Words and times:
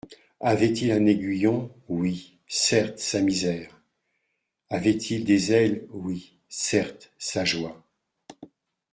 Avait-il 0.39 0.91
un 0.93 1.05
aiguillon? 1.05 1.69
oui, 1.87 2.39
certes, 2.47 2.97
sa 2.97 3.21
misère; 3.21 3.79
avait-il 4.71 5.25
des 5.25 5.51
ailes? 5.51 5.85
oui, 5.91 6.39
certes, 6.49 7.11
sa 7.19 7.45
joie. 7.45 7.85